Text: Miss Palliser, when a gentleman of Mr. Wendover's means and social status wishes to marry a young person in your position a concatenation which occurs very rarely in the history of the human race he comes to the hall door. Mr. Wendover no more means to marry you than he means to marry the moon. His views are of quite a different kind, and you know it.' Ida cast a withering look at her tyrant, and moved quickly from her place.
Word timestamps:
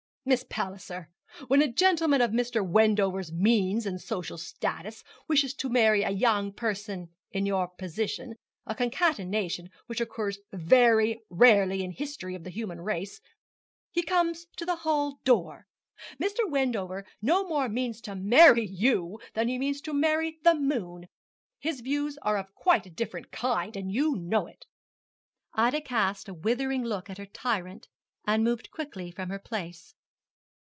Miss 0.23 0.45
Palliser, 0.47 1.09
when 1.47 1.63
a 1.63 1.67
gentleman 1.73 2.21
of 2.21 2.29
Mr. 2.29 2.63
Wendover's 2.63 3.33
means 3.33 3.87
and 3.87 3.99
social 3.99 4.37
status 4.37 5.03
wishes 5.27 5.55
to 5.55 5.67
marry 5.67 6.03
a 6.03 6.11
young 6.11 6.53
person 6.53 7.09
in 7.31 7.47
your 7.47 7.67
position 7.69 8.35
a 8.67 8.75
concatenation 8.75 9.71
which 9.87 9.99
occurs 9.99 10.37
very 10.53 11.19
rarely 11.31 11.83
in 11.83 11.89
the 11.89 11.95
history 11.95 12.35
of 12.35 12.43
the 12.43 12.51
human 12.51 12.81
race 12.81 13.19
he 13.89 14.03
comes 14.03 14.45
to 14.57 14.63
the 14.63 14.75
hall 14.85 15.17
door. 15.23 15.65
Mr. 16.21 16.47
Wendover 16.47 17.03
no 17.19 17.43
more 17.47 17.67
means 17.67 17.99
to 18.01 18.13
marry 18.13 18.63
you 18.69 19.19
than 19.33 19.47
he 19.47 19.57
means 19.57 19.81
to 19.81 19.91
marry 19.91 20.37
the 20.43 20.53
moon. 20.53 21.07
His 21.57 21.81
views 21.81 22.19
are 22.21 22.37
of 22.37 22.53
quite 22.53 22.85
a 22.85 22.91
different 22.91 23.31
kind, 23.31 23.75
and 23.75 23.91
you 23.91 24.15
know 24.17 24.45
it.' 24.45 24.67
Ida 25.55 25.81
cast 25.81 26.29
a 26.29 26.33
withering 26.35 26.83
look 26.83 27.09
at 27.09 27.17
her 27.17 27.25
tyrant, 27.25 27.87
and 28.27 28.43
moved 28.43 28.69
quickly 28.69 29.09
from 29.09 29.29
her 29.29 29.39
place. 29.39 29.95